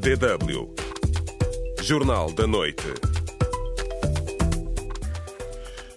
[0.00, 0.74] DW
[1.82, 2.86] Jornal da Noite.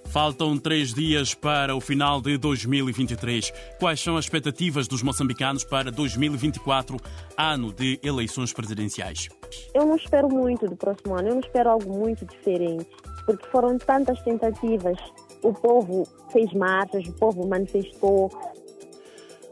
[0.10, 3.54] Faltam três dias para o final de 2023.
[3.79, 6.97] Quais são as expectativas dos moçambicanos para 2024,
[7.38, 9.30] ano de eleições presidenciais?
[9.74, 12.90] Eu não espero muito do próximo ano, eu não espero algo muito diferente,
[13.26, 14.98] porque foram tantas tentativas.
[15.42, 18.30] O povo fez marchas, o povo manifestou,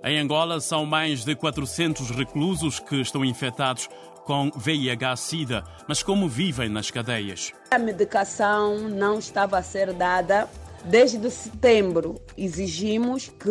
[0.04, 3.88] em Angola, são mais de 400 reclusos que estão infectados
[4.26, 7.52] com VIH-Sida, mas como vivem nas cadeias?
[7.72, 10.50] A medicação não estava a ser dada.
[10.86, 13.50] Desde setembro exigimos que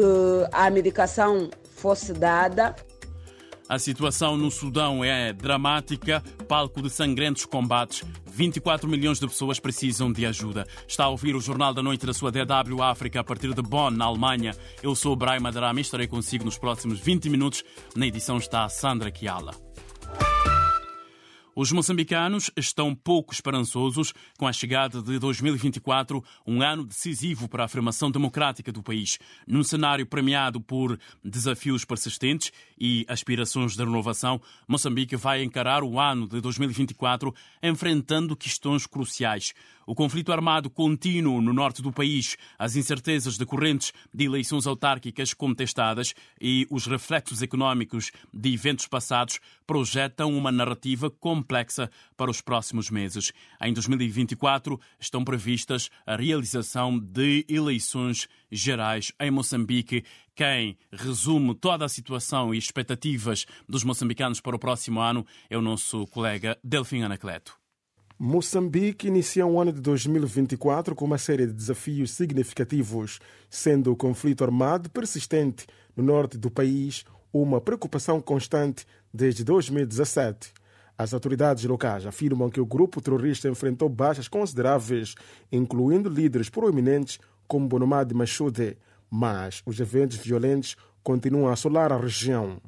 [0.53, 2.75] a medicação fosse dada.
[3.69, 8.03] A situação no Sudão é dramática, palco de sangrentos combates.
[8.27, 10.67] 24 milhões de pessoas precisam de ajuda.
[10.89, 13.93] Está a ouvir o Jornal da Noite da sua DW África a partir de Bonn,
[13.93, 14.57] na Alemanha.
[14.83, 17.63] Eu sou o Brian Madarami e estarei consigo nos próximos 20 minutos.
[17.95, 19.53] Na edição está a Sandra Kiala.
[21.63, 27.67] Os moçambicanos estão pouco esperançosos com a chegada de 2024, um ano decisivo para a
[27.67, 29.19] afirmação democrática do país.
[29.47, 36.27] Num cenário premiado por desafios persistentes e aspirações de renovação, Moçambique vai encarar o ano
[36.27, 39.53] de 2024 enfrentando questões cruciais
[39.91, 46.15] o conflito armado contínuo no norte do país, as incertezas decorrentes de eleições autárquicas contestadas
[46.41, 53.33] e os reflexos económicos de eventos passados projetam uma narrativa complexa para os próximos meses.
[53.61, 60.05] Em 2024 estão previstas a realização de eleições gerais em Moçambique.
[60.37, 65.61] Quem resume toda a situação e expectativas dos moçambicanos para o próximo ano é o
[65.61, 67.60] nosso colega Delfim Anacleto.
[68.23, 73.19] Moçambique inicia o ano de 2024 com uma série de desafios significativos,
[73.49, 77.03] sendo o conflito armado persistente no norte do país
[77.33, 80.53] uma preocupação constante desde 2017.
[80.99, 85.15] As autoridades locais afirmam que o grupo terrorista enfrentou baixas consideráveis,
[85.51, 87.19] incluindo líderes proeminentes
[87.49, 88.77] como Bonomade Machude,
[89.09, 92.61] mas os eventos violentos continuam a assolar a região.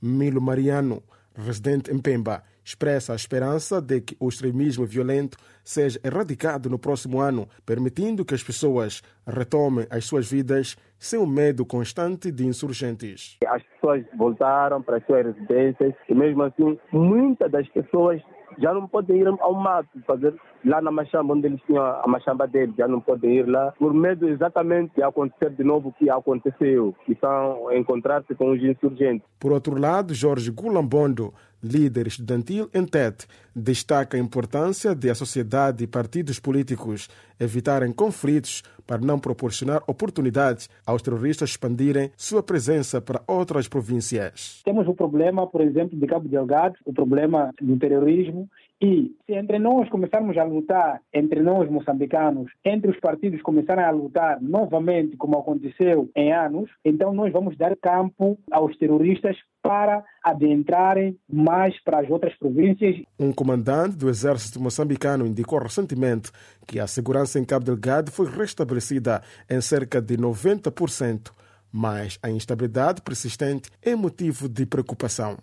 [0.00, 1.02] Milo Mariano,
[1.34, 7.20] residente em Pemba, expressa a esperança de que o extremismo violento seja erradicado no próximo
[7.20, 13.36] ano, permitindo que as pessoas retomem as suas vidas sem o medo constante de insurgentes.
[13.46, 18.20] As pessoas voltaram para as suas residências e, mesmo assim, muitas das pessoas
[18.58, 20.34] já não podem ir ao mato fazer
[20.64, 23.94] lá na Machamba, onde eles tinham a Machamba deles, já não podem ir lá, por
[23.94, 28.62] medo exatamente de acontecer de novo o que aconteceu, que estão a encontrar-se com os
[28.62, 29.26] insurgentes.
[29.38, 35.84] Por outro lado, Jorge Gulambondo, líder estudantil em TET, destaca a importância de a sociedade
[35.84, 37.08] e partidos políticos
[37.38, 44.60] evitarem conflitos para não proporcionar oportunidades aos terroristas expandirem sua presença para outras províncias.
[44.64, 48.48] Temos o problema, por exemplo, de Cabo Delgado, o problema do terrorismo
[48.80, 53.90] e se entre nós começarmos a lutar, entre nós moçambicanos, entre os partidos começarem a
[53.90, 61.18] lutar novamente, como aconteceu em anos, então nós vamos dar campo aos terroristas para adentrarem
[61.28, 62.96] mais para as outras províncias.
[63.18, 66.30] Um comandante do exército moçambicano indicou recentemente
[66.66, 71.32] que a segurança em Cabo Delgado foi restabelecida em cerca de 90%,
[71.72, 75.36] mas a instabilidade persistente é motivo de preocupação.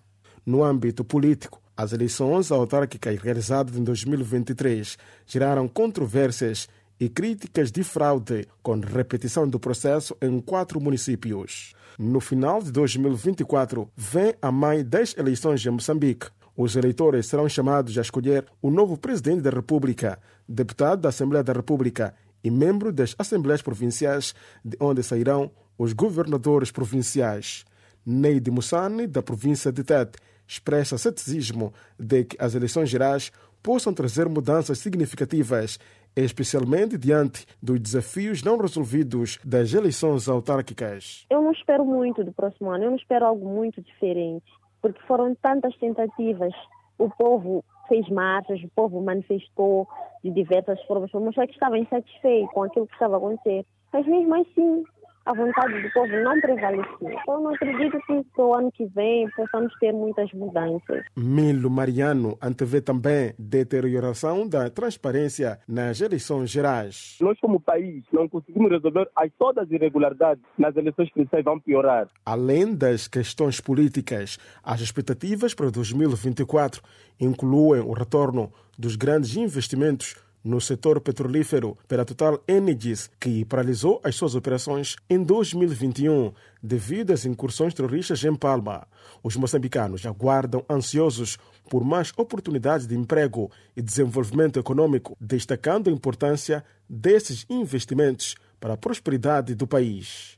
[0.45, 6.67] No âmbito político, as eleições autárquicas realizadas em 2023 geraram controvérsias
[6.99, 11.73] e críticas de fraude, com repetição do processo em quatro municípios.
[11.97, 16.27] No final de 2024, vem a mãe das eleições em Moçambique.
[16.55, 21.53] Os eleitores serão chamados a escolher o novo presidente da República, deputado da Assembleia da
[21.53, 22.13] República
[22.43, 27.65] e membro das Assembleias Provinciais, de onde sairão os governadores provinciais.
[28.05, 30.19] Neide Mussani, da província de Tete,
[30.53, 33.31] expressa ceticismo de que as eleições gerais
[33.61, 35.79] possam trazer mudanças significativas,
[36.15, 41.25] especialmente diante dos desafios não resolvidos das eleições autárquicas.
[41.29, 44.45] Eu não espero muito do próximo ano, eu não espero algo muito diferente,
[44.81, 46.53] porque foram tantas tentativas.
[46.97, 49.87] O povo fez marchas, o povo manifestou
[50.23, 53.65] de diversas formas, mas só que estava insatisfeito com aquilo que estava a acontecer.
[53.91, 54.83] Mas mesmo assim,
[55.25, 57.11] a vontade do povo não prevaleceu.
[57.21, 61.05] Então, não acredito que para o ano que vem possamos ter muitas mudanças.
[61.15, 67.17] Milo Mariano antevê também deterioração da transparência nas eleições gerais.
[67.21, 72.07] Nós, como país, não conseguimos resolver as todas as irregularidades nas eleições presidenciais vão piorar.
[72.25, 76.81] Além das questões políticas, as expectativas para 2024
[77.19, 84.15] incluem o retorno dos grandes investimentos no setor petrolífero pela Total Energies, que paralisou as
[84.15, 88.85] suas operações em 2021 devido às incursões terroristas em Palma.
[89.23, 91.37] Os moçambicanos aguardam ansiosos
[91.69, 98.77] por mais oportunidades de emprego e desenvolvimento econômico, destacando a importância desses investimentos para a
[98.77, 100.37] prosperidade do país.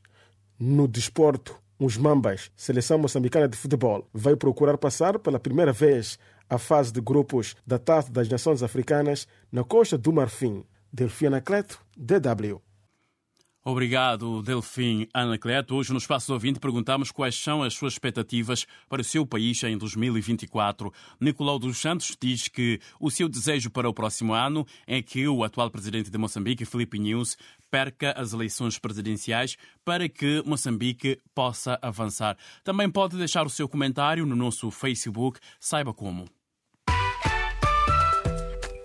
[0.58, 6.18] No desporto, os Mambas, seleção moçambicana de futebol, vai procurar passar pela primeira vez
[6.48, 10.64] a fase de grupos da Taça das Nações Africanas na costa do Marfim.
[10.92, 12.60] Delfina Cleto, DW.
[13.68, 15.74] Obrigado, Delfim Anacleto.
[15.74, 19.60] Hoje, no Espaço do Ouvinte, perguntamos quais são as suas expectativas para o seu país
[19.64, 20.92] em 2024.
[21.20, 25.42] Nicolau dos Santos diz que o seu desejo para o próximo ano é que o
[25.42, 27.36] atual presidente de Moçambique, Filipe News,
[27.68, 32.38] perca as eleições presidenciais para que Moçambique possa avançar.
[32.62, 36.35] Também pode deixar o seu comentário no nosso Facebook, saiba como.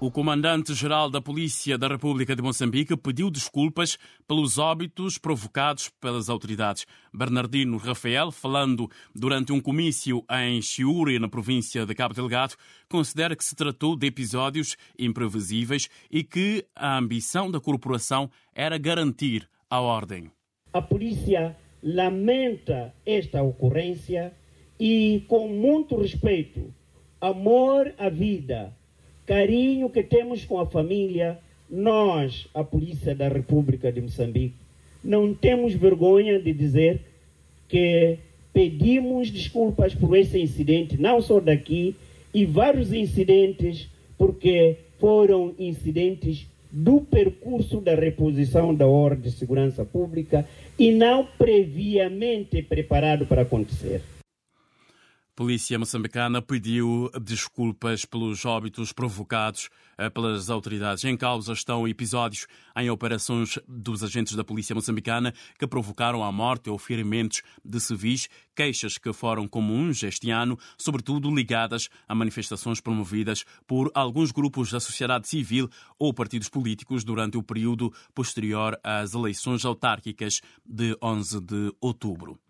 [0.00, 3.98] O comandante-geral da Polícia da República de Moçambique pediu desculpas
[4.28, 6.86] pelos óbitos provocados pelas autoridades.
[7.12, 12.54] Bernardino Rafael, falando durante um comício em Chiuri, na província de Cabo Delgado,
[12.88, 19.48] considera que se tratou de episódios imprevisíveis e que a ambição da corporação era garantir
[19.68, 20.30] a ordem.
[20.72, 24.32] A polícia lamenta esta ocorrência
[24.78, 26.72] e, com muito respeito,
[27.20, 28.77] amor à vida,
[29.28, 31.38] carinho que temos com a família,
[31.68, 34.54] nós, a Polícia da República de Moçambique,
[35.04, 37.02] não temos vergonha de dizer
[37.68, 38.16] que
[38.54, 41.94] pedimos desculpas por esse incidente, não só daqui,
[42.32, 43.86] e vários incidentes,
[44.16, 50.48] porque foram incidentes do percurso da reposição da ordem de segurança pública
[50.78, 54.00] e não previamente preparado para acontecer.
[55.38, 61.04] Polícia moçambicana pediu desculpas pelos óbitos provocados eh, pelas autoridades.
[61.04, 66.68] Em causa estão episódios em operações dos agentes da Polícia moçambicana que provocaram a morte
[66.68, 73.44] ou ferimentos de civis, queixas que foram comuns este ano, sobretudo ligadas a manifestações promovidas
[73.64, 75.70] por alguns grupos da sociedade civil
[76.00, 82.40] ou partidos políticos durante o período posterior às eleições autárquicas de 11 de outubro.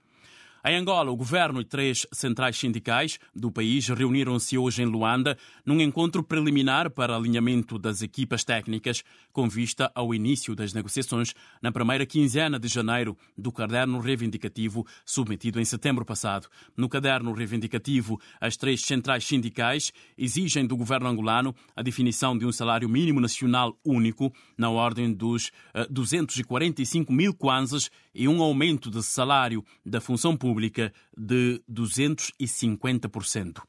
[0.65, 5.81] Em Angola, o governo e três centrais sindicais do país reuniram-se hoje em Luanda num
[5.81, 11.33] encontro preliminar para alinhamento das equipas técnicas com vista ao início das negociações
[11.63, 16.49] na primeira quinzena de janeiro do caderno reivindicativo submetido em setembro passado.
[16.77, 22.51] No caderno reivindicativo, as três centrais sindicais exigem do governo angolano a definição de um
[22.51, 25.53] salário mínimo nacional único na ordem dos
[25.89, 33.61] 245 mil kwanzas e um aumento de salário da função pública pública de 250%.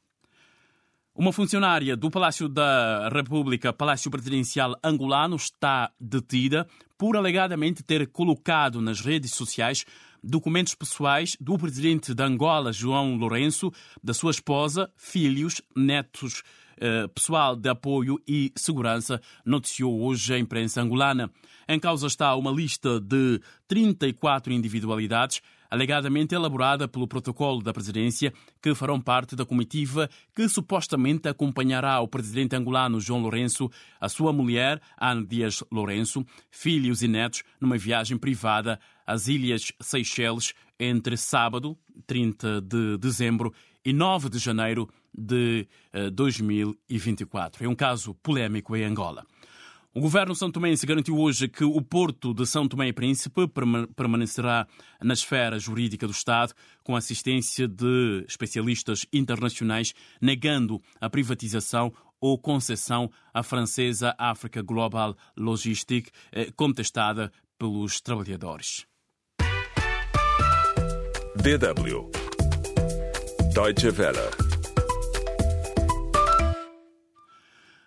[1.14, 6.66] Uma funcionária do Palácio da República, Palácio Presidencial angolano, está detida
[6.96, 9.84] por alegadamente ter colocado nas redes sociais
[10.24, 13.70] documentos pessoais do presidente de Angola, João Lourenço,
[14.02, 16.42] da sua esposa, filhos, netos,
[16.78, 21.30] eh, pessoal de apoio e segurança, noticiou hoje a imprensa angolana.
[21.68, 23.38] Em causa está uma lista de
[23.68, 31.28] 34 individualidades alegadamente elaborada pelo protocolo da presidência, que farão parte da comitiva que supostamente
[31.28, 37.42] acompanhará o presidente angolano João Lourenço, a sua mulher, Ana Dias Lourenço, filhos e netos,
[37.60, 43.52] numa viagem privada às Ilhas Seychelles entre sábado, 30 de dezembro,
[43.84, 45.66] e 9 de janeiro de
[46.12, 47.62] 2024.
[47.62, 49.24] Eh, é um caso polémico em Angola.
[49.92, 53.48] O governo São Tomense garantiu hoje que o porto de São Tomé e Príncipe
[53.96, 54.68] permanecerá
[55.02, 56.54] na esfera jurídica do Estado,
[56.84, 59.92] com assistência de especialistas internacionais,
[60.22, 68.86] negando a privatização ou concessão à francesa Africa Global Logistic, eh, contestada pelos trabalhadores.
[71.36, 72.10] DW
[73.52, 74.49] Deutsche Welle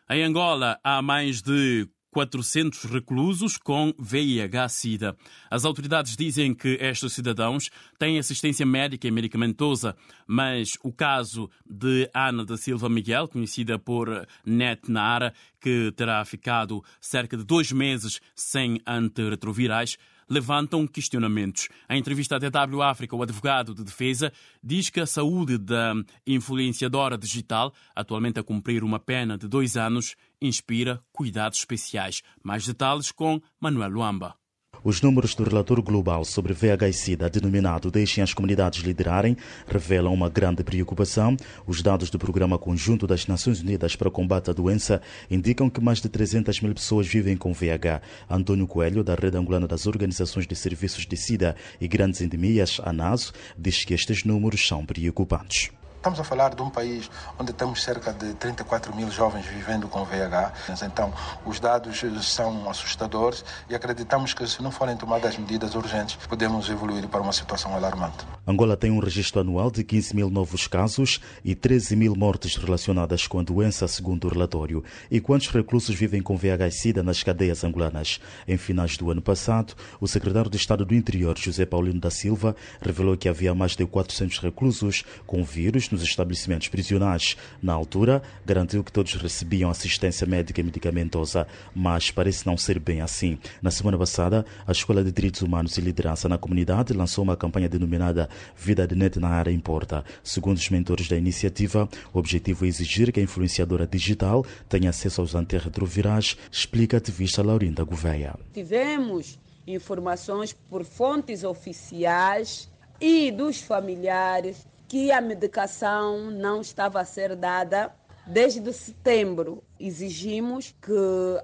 [0.09, 5.15] Em Angola, há mais de 400 reclusos com VIH-Sida.
[5.49, 9.95] As autoridades dizem que estes cidadãos têm assistência médica e medicamentosa,
[10.27, 16.83] mas o caso de Ana da Silva Miguel, conhecida por Net Nara, que terá ficado
[16.99, 19.97] cerca de dois meses sem antirretrovirais,
[20.29, 21.69] levantam questionamentos.
[21.89, 24.31] Em entrevista à DW África, o advogado de defesa
[24.63, 25.93] diz que a saúde da
[26.25, 32.21] influenciadora digital, atualmente a cumprir uma pena de dois anos, inspira cuidados especiais.
[32.43, 34.42] Mais detalhes com Manuel Luamba.
[34.83, 40.61] Os números do relator global sobre VIH-Sida, denominado Deixem as Comunidades Liderarem, revelam uma grande
[40.61, 41.37] preocupação.
[41.65, 45.79] Os dados do Programa Conjunto das Nações Unidas para o Combate à Doença indicam que
[45.79, 48.01] mais de 300 mil pessoas vivem com VIH.
[48.29, 53.31] Antônio Coelho, da Rede Angolana das Organizações de Serviços de Sida e Grandes Endemias, ANASO,
[53.57, 55.71] diz que estes números são preocupantes.
[56.03, 60.03] Estamos a falar de um país onde temos cerca de 34 mil jovens vivendo com
[60.03, 60.51] VIH.
[60.85, 61.13] Então,
[61.45, 67.07] os dados são assustadores e acreditamos que, se não forem tomadas medidas urgentes, podemos evoluir
[67.07, 68.17] para uma situação alarmante.
[68.45, 73.25] Angola tem um registro anual de 15 mil novos casos e 13 mil mortes relacionadas
[73.25, 74.83] com a doença, segundo o relatório.
[75.09, 78.19] E quantos reclusos vivem com VIH-Sida nas cadeias angolanas?
[78.45, 82.53] Em finais do ano passado, o secretário de Estado do Interior, José Paulino da Silva,
[82.81, 87.37] revelou que havia mais de 400 reclusos com vírus nos estabelecimentos prisionais.
[87.61, 92.99] Na altura, garantiu que todos recebiam assistência médica e medicamentosa, mas parece não ser bem
[92.99, 93.37] assim.
[93.61, 97.69] Na semana passada, a Escola de Direitos Humanos e Liderança na Comunidade lançou uma campanha
[97.69, 100.03] denominada Vida de Net na Área Importa.
[100.23, 105.21] Segundo os mentores da iniciativa, o objetivo é exigir que a influenciadora digital tenha acesso
[105.21, 108.35] aos antirretrovirais, explica a ativista Laurinda Gouveia.
[108.53, 117.35] Tivemos informações por fontes oficiais e dos familiares que a medicação não estava a ser
[117.35, 117.91] dada
[118.25, 119.63] desde setembro.
[119.79, 120.91] Exigimos que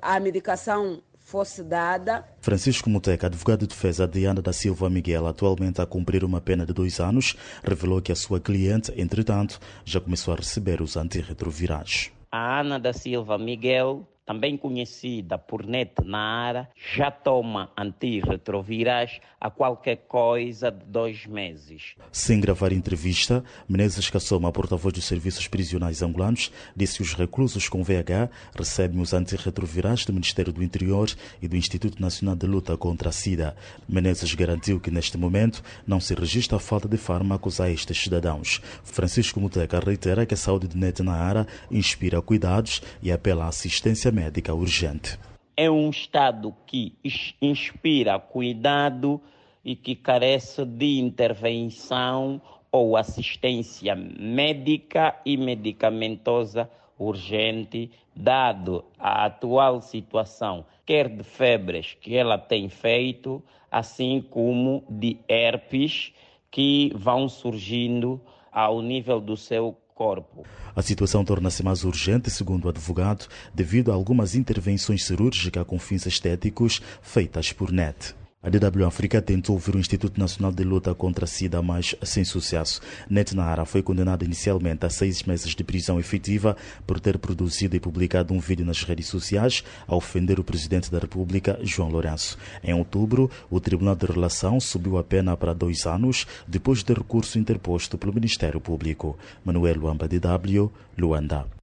[0.01, 2.25] a medicação fosse dada.
[2.41, 6.65] Francisco Muteca, advogado de defesa de Ana da Silva Miguel, atualmente a cumprir uma pena
[6.65, 12.11] de dois anos, revelou que a sua cliente, entretanto, já começou a receber os antirretrovirais.
[12.31, 19.49] A Ana da Silva Miguel também conhecida por NET na área, já toma antirretrovirais há
[19.49, 21.95] qualquer coisa de dois meses.
[22.11, 27.81] Sem gravar entrevista, Menezes Cassoma, porta-voz dos serviços prisionais angolanos, disse que os reclusos com
[27.81, 31.09] VH recebem os antirretrovirais do Ministério do Interior
[31.41, 33.57] e do Instituto Nacional de Luta contra a SIDA.
[33.87, 38.61] Menezes garantiu que neste momento não se registra a falta de fármacos a estes cidadãos.
[38.83, 43.47] Francisco Muteca reitera que a saúde de NET na área inspira cuidados e apela à
[43.47, 45.17] assistência médica urgente.
[45.55, 46.93] É um Estado que
[47.41, 49.21] inspira cuidado
[49.63, 60.65] e que carece de intervenção ou assistência médica e medicamentosa urgente, dado a atual situação,
[60.85, 66.13] quer de febres que ela tem feito, assim como de herpes
[66.51, 68.19] que vão surgindo
[68.51, 70.45] ao nível do seu corpo.
[70.73, 76.05] A situação torna-se mais urgente, segundo o advogado, devido a algumas intervenções cirúrgicas com fins
[76.05, 78.15] estéticos feitas por NET.
[78.41, 82.23] A DW África tentou ouvir o Instituto Nacional de Luta contra a SIDA, mas sem
[82.23, 82.79] sucesso.
[83.09, 86.55] Net Nahara foi condenado inicialmente a seis meses de prisão efetiva
[86.87, 90.99] por ter produzido e publicado um vídeo nas redes sociais a ofender o presidente da
[90.99, 92.37] República, João Lourenço.
[92.63, 97.37] Em outubro, o Tribunal de Relação subiu a pena para dois anos, depois de recurso
[97.37, 99.19] interposto pelo Ministério Público.
[99.43, 101.58] Manuel Luamba, DW, Luanda.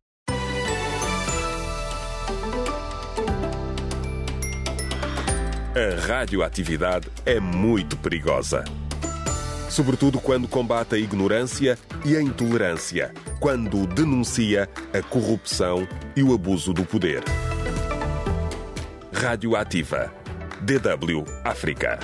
[5.76, 8.64] A radioatividade é muito perigosa.
[9.68, 16.72] Sobretudo quando combate a ignorância e a intolerância, quando denuncia a corrupção e o abuso
[16.72, 17.22] do poder.
[19.12, 20.10] Radioativa.
[20.62, 21.98] DW África.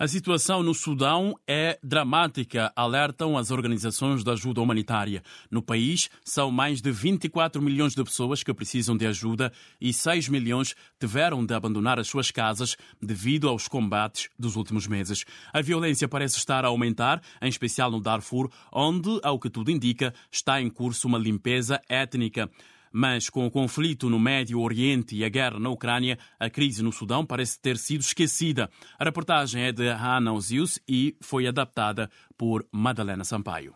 [0.00, 5.24] A situação no Sudão é dramática, alertam as organizações de ajuda humanitária.
[5.50, 10.28] No país, são mais de 24 milhões de pessoas que precisam de ajuda e 6
[10.28, 15.24] milhões tiveram de abandonar as suas casas devido aos combates dos últimos meses.
[15.52, 20.14] A violência parece estar a aumentar, em especial no Darfur, onde, ao que tudo indica,
[20.30, 22.48] está em curso uma limpeza étnica.
[22.92, 26.92] Mas com o conflito no Médio Oriente e a guerra na Ucrânia, a crise no
[26.92, 28.70] Sudão parece ter sido esquecida.
[28.98, 33.74] A reportagem é de Hannah Ozius e foi adaptada por Madalena Sampaio.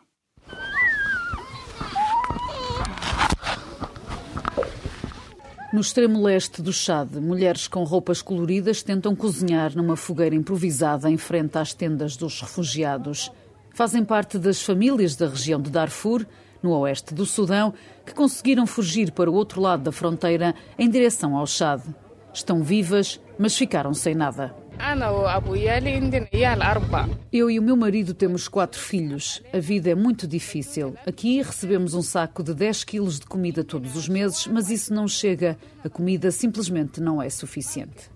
[5.73, 11.17] No extremo leste do Chad, mulheres com roupas coloridas tentam cozinhar numa fogueira improvisada em
[11.17, 13.33] frente às tendas dos refugiados.
[13.75, 16.27] Fazem parte das famílias da região de Darfur,
[16.63, 17.75] no oeste do Sudão,
[18.07, 21.83] que conseguiram fugir para o outro lado da fronteira em direção ao Chad.
[22.33, 24.55] Estão vivas, mas ficaram sem nada.
[27.33, 29.43] Eu e o meu marido temos quatro filhos.
[29.53, 30.97] A vida é muito difícil.
[31.07, 35.07] Aqui recebemos um saco de 10 quilos de comida todos os meses, mas isso não
[35.07, 35.57] chega.
[35.85, 38.11] A comida simplesmente não é suficiente.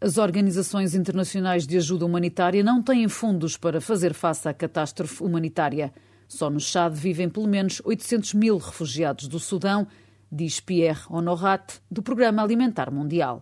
[0.00, 5.92] As organizações internacionais de ajuda humanitária não têm fundos para fazer face à catástrofe humanitária.
[6.34, 9.86] Só no Chad vivem pelo menos 800 mil refugiados do Sudão
[10.32, 13.40] diz Pierre Honorat, do Programa Alimentar Mundial.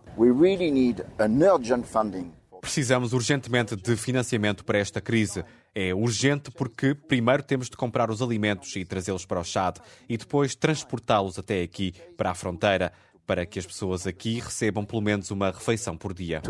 [2.61, 5.43] Precisamos urgentemente de financiamento para esta crise.
[5.73, 10.15] É urgente porque primeiro temos de comprar os alimentos e trazê-los para o Chad e
[10.15, 12.93] depois transportá-los até aqui, para a fronteira,
[13.25, 16.41] para que as pessoas aqui recebam pelo menos uma refeição por dia.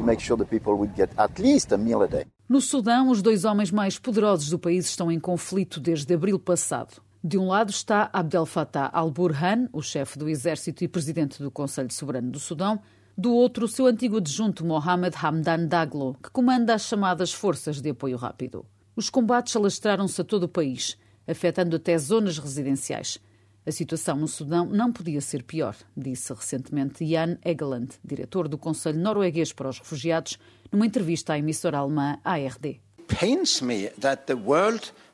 [2.50, 7.02] No Sudão, os dois homens mais poderosos do país estão em conflito desde abril passado.
[7.24, 11.92] De um lado está Abdel Fattah al-Burhan, o chefe do exército e presidente do Conselho
[11.92, 12.82] Soberano do Sudão.
[13.18, 17.92] Do outro, o seu antigo adjunto Mohamed Hamdan Daglo, que comanda as chamadas Forças de
[17.92, 18.66] Apoio Rápido.
[18.96, 23.20] Os combates alastraram-se a todo o país, afetando até zonas residenciais.
[23.66, 29.00] A situação no Sudão não podia ser pior, disse recentemente Jan Egeland, diretor do Conselho
[29.00, 30.38] Norueguês para os Refugiados,
[30.70, 32.82] numa entrevista à emissora alemã ARD.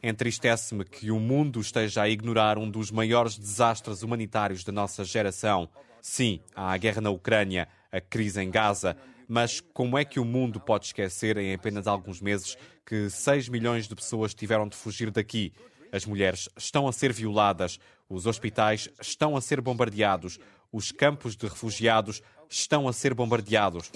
[0.02, 5.70] Entristece-me que o mundo esteja a ignorar um dos maiores desastres humanitários da nossa geração.
[6.02, 10.26] Sim, há a guerra na Ucrânia, a crise em Gaza, mas como é que o
[10.26, 15.12] mundo pode esquecer em apenas alguns meses que 6 milhões de pessoas tiveram de fugir
[15.12, 15.54] daqui?
[15.92, 17.80] As mulheres estão a ser violadas,
[18.10, 20.40] os hospitais estão a ser bombardeados,
[20.72, 23.92] os campos de refugiados estão a ser bombardeados.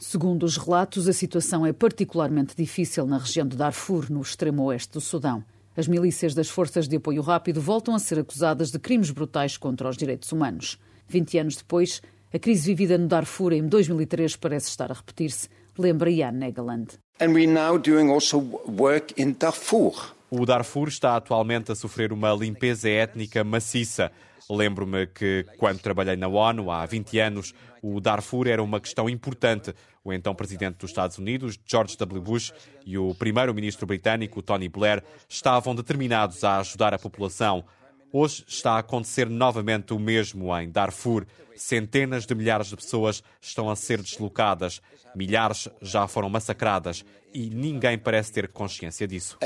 [0.00, 4.92] Segundo os relatos, a situação é particularmente difícil na região de Darfur, no extremo oeste
[4.92, 5.44] do Sudão.
[5.76, 9.88] As milícias das Forças de Apoio Rápido voltam a ser acusadas de crimes brutais contra
[9.88, 10.78] os direitos humanos.
[11.08, 16.10] 20 anos depois, a crise vivida no Darfur em 2003 parece estar a repetir-se, lembra
[16.10, 16.98] Ian Negaland.
[17.20, 20.17] And we're now doing also work in Darfur.
[20.30, 24.12] O Darfur está atualmente a sofrer uma limpeza étnica maciça.
[24.50, 29.74] Lembro-me que, quando trabalhei na ONU há 20 anos, o Darfur era uma questão importante.
[30.04, 32.20] O então presidente dos Estados Unidos, George W.
[32.20, 32.52] Bush,
[32.84, 37.64] e o primeiro-ministro britânico, Tony Blair, estavam determinados a ajudar a população.
[38.10, 41.26] Hoje está a acontecer novamente o mesmo em Darfur.
[41.54, 44.80] Centenas de milhares de pessoas estão a ser deslocadas.
[45.14, 49.36] Milhares já foram massacradas e ninguém parece ter consciência disso.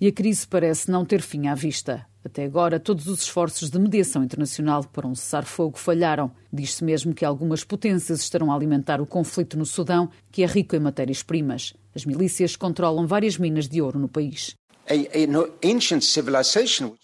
[0.00, 2.04] E a crise parece não ter fim à vista.
[2.24, 6.32] Até agora, todos os esforços de mediação internacional para um cessar-fogo falharam.
[6.52, 10.74] Diz-se mesmo que algumas potências estarão a alimentar o conflito no Sudão, que é rico
[10.74, 11.74] em matérias-primas.
[11.94, 14.54] As milícias controlam várias minas de ouro no país.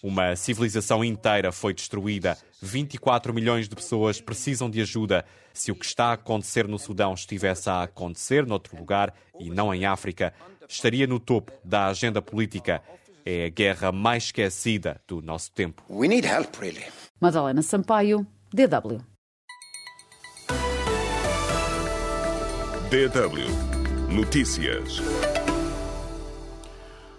[0.02, 2.36] Uma civilização inteira foi destruída.
[2.60, 5.24] 24 milhões de pessoas precisam de ajuda.
[5.52, 9.72] Se o que está a acontecer no Sudão estivesse a acontecer noutro lugar e não
[9.74, 10.34] em África,
[10.68, 12.82] estaria no topo da agenda política.
[13.24, 15.82] É a guerra mais esquecida do nosso tempo.
[15.90, 16.84] We need help, really.
[17.20, 19.00] Madalena Sampaio, DW.
[22.90, 23.76] DW
[24.08, 25.00] Notícias.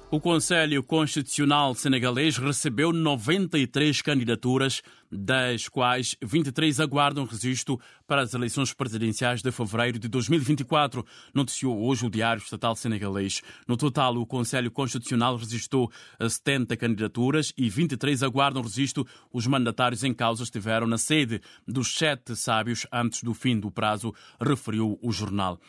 [0.09, 8.73] O Conselho Constitucional Senegalês recebeu 93 candidaturas, das quais 23 aguardam registro para as eleições
[8.73, 13.41] presidenciais de fevereiro de 2024, noticiou hoje o Diário Estatal Senegalês.
[13.67, 15.91] No total, o Conselho Constitucional registrou
[16.25, 19.05] 70 candidaturas e 23 aguardam registro.
[19.33, 24.15] Os mandatários em causa estiveram na sede dos sete sábios antes do fim do prazo,
[24.39, 25.59] referiu o jornal.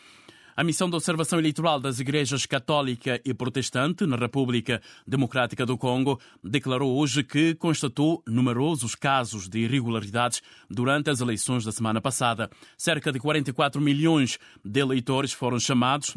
[0.58, 6.18] A missão de observação eleitoral das igrejas católica e protestante na República Democrática do Congo
[6.42, 12.50] declarou hoje que constatou numerosos casos de irregularidades durante as eleições da semana passada.
[12.76, 16.16] Cerca de 44 milhões de eleitores foram chamados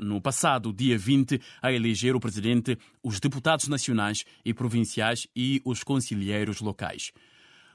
[0.00, 5.82] no passado dia 20 a eleger o presidente, os deputados nacionais e provinciais e os
[5.82, 7.10] conselheiros locais.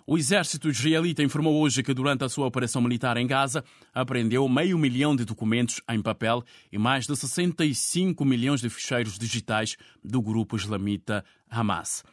[0.10, 3.62] O exército israelita informou hoje que durante a sua operação militar em Gaza
[3.93, 9.76] apreendeu meio milhão de documentos em papel e mais de 65 milhões de ficheiros digitais
[10.02, 12.06] do grupo islamita Hamas.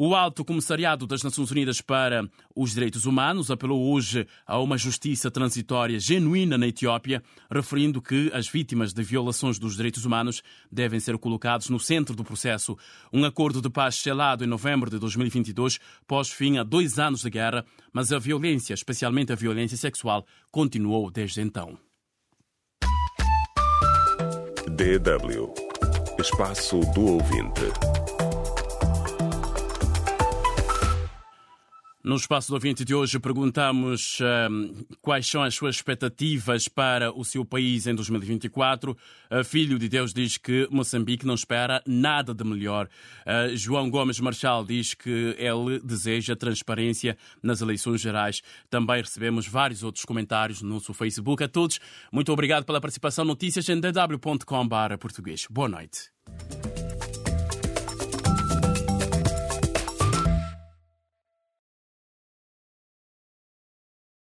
[0.00, 5.28] O Alto Comissariado das Nações Unidas para os Direitos Humanos apelou hoje a uma justiça
[5.28, 11.18] transitória genuína na Etiópia, referindo que as vítimas de violações dos direitos humanos devem ser
[11.18, 12.78] colocados no centro do processo.
[13.12, 17.30] Um acordo de paz selado em novembro de 2022 pós fim a dois anos de
[17.30, 21.76] guerra, mas a violência, especialmente a violência sexual, continuou desde então.
[24.68, 25.52] DW
[26.20, 28.07] Espaço do Ouvinte
[32.08, 37.22] No espaço do ouvinte de hoje perguntamos uh, quais são as suas expectativas para o
[37.22, 38.92] seu país em 2024.
[38.92, 42.88] Uh, Filho de Deus diz que Moçambique não espera nada de melhor.
[43.26, 48.40] Uh, João Gomes Marchal diz que ele deseja transparência nas eleições gerais.
[48.70, 51.44] Também recebemos vários outros comentários no nosso Facebook.
[51.44, 51.78] A todos,
[52.10, 53.22] muito obrigado pela participação.
[53.22, 55.46] Notícias em dw.com.br português.
[55.50, 56.10] Boa noite.